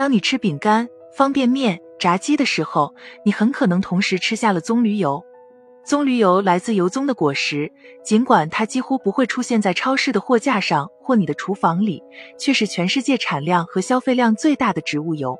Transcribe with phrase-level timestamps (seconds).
[0.00, 5.22] 当你吃饼干、方便面、炸鸡的时候，你很可能同时吃下了棕榈油。
[5.84, 7.70] 棕榈油来自油棕的果实，
[8.02, 12.02] 尽管它几乎不会出现在超市的货架上或你的厨房里，
[12.38, 15.38] 却是全世界产量和消费量最大的植物油。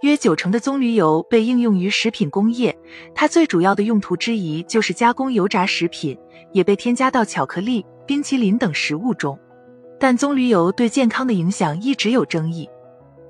[0.00, 2.74] 约九成的棕榈油被应用于食品工业，
[3.14, 6.18] 它最主要的用途之一就是加工油炸食品，
[6.54, 9.38] 也被添加到巧克力、冰淇淋等食物中。
[9.98, 12.66] 但棕榈油对健康的影响一直有争议。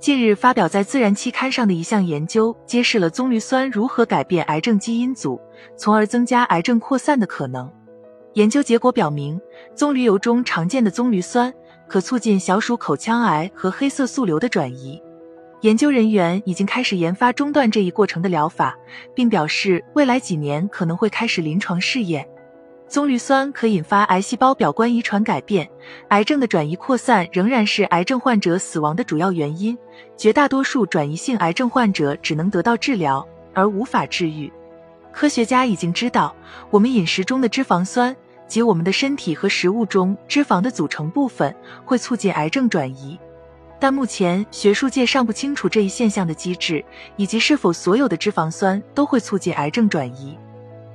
[0.00, 5.38] 近日发表在《自然》期刊上的一项研究，揭示了棕榈酸如何改变癌症基因组，
[5.76, 7.70] 从而增加癌症扩散的可能。
[8.32, 9.38] 研究结果表明，
[9.74, 11.52] 棕榈油中常见的棕榈酸
[11.86, 14.98] 可促进小鼠口腔癌和黑色素瘤的转移。
[15.60, 18.74] 研究人员已经开始研发中断这一过程的疗法，
[19.14, 22.26] 并表示未来几年可能会开始临床试验。
[22.90, 25.70] 棕榈酸可引发癌细胞表观遗传改变，
[26.08, 29.78] 癌症的转移扩散仍然是癌症患者死亡的主要原因。
[30.16, 34.52] 绝大多数转移性癌症患者只能得到治疗，而无法治愈。
[35.12, 36.34] 科学家已经知道，
[36.68, 38.14] 我们饮食中的脂肪酸
[38.48, 43.16] 及我们的身体和食物中脂肪的组成部分会促进癌症转移。
[43.78, 50.36] 但目前学术界尚不清楚这一现象的机制，以及是否所有的脂肪酸都会促进癌症转移。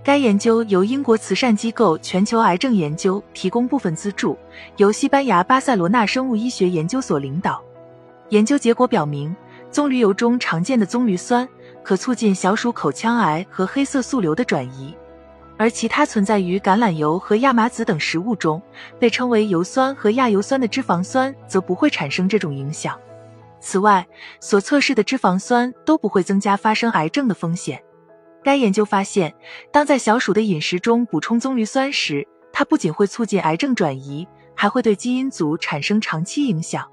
[0.06, 4.38] 该研究由英国慈善机构全球癌症研究提供部分资助，
[4.78, 7.60] 由西班牙巴塞罗那生物医学研究所领导。
[8.30, 9.36] 研究结果表明，
[9.72, 11.50] 棕榈油中常见的棕榈酸
[11.82, 14.96] 可促进小鼠口腔癌和黑色素瘤的转移。
[15.58, 18.62] 而其他存在于橄榄油和亚麻籽等食物中，
[19.00, 22.96] 被称为油酸和亚油酸的脂肪酸，则不会产生这种影响。
[23.60, 24.06] 此外，
[24.40, 27.82] 所测试的脂肪酸都不会增加发生癌症的风险。
[28.46, 29.34] 该研究发现，
[29.72, 36.88] 当在小鼠的饮食中补充棕榈酸时，它不仅会促进癌症转移，还会对基因组产生长期影响。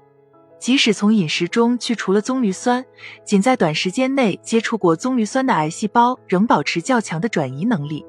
[0.57, 2.83] 即使从饮食中去除了棕榈酸，
[3.23, 8.03] 仅在短时间内接触过棕榈酸的癌细胞仍保持较强的转移能力。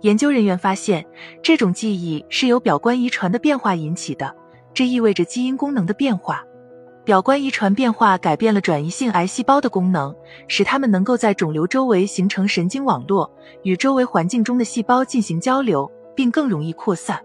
[0.00, 1.06] 研究人员发现，
[1.44, 4.34] 这种记忆是由表观遗传的变化引起的，
[4.74, 6.42] 这意味着基因功能的变化。
[7.04, 10.14] 表观遗传变化改变了转移性癌细胞的功能，
[10.46, 13.30] 使它们能够在肿瘤周围形成神经网络，
[13.62, 17.18] 与周围环境中的细胞进行交流，并更容易扩散。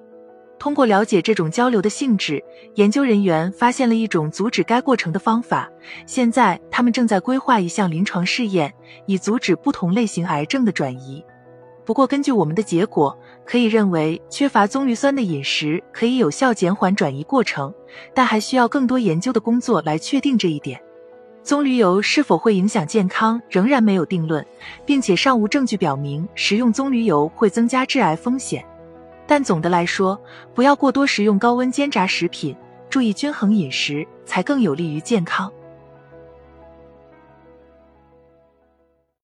[0.58, 2.42] 通过了解这种交流的性质，
[2.76, 5.70] 研究人员发现了一种阻止该过程的方法。
[6.08, 8.74] 现在，他们正在规划一项临床试验，
[9.06, 11.24] 以阻止不同类型癌症的转移。
[11.86, 13.16] 不过，根据我们的结果，
[13.46, 17.72] 可以认为缺乏棕榈酸的饮食可以有效减缓转移过程，
[18.12, 20.82] 但还需要更多研究的工作来确定这一点。
[21.44, 24.44] 棕榈油是否会影响健康仍然没有定论，
[24.84, 28.66] 并且尚无证据表明食用棕榈油会增加致癌风险。
[29.28, 30.20] 但总的来说，
[30.56, 32.56] 不要过多食用高温煎炸食品，
[32.90, 35.52] 注意均衡饮食，才更有利于健康。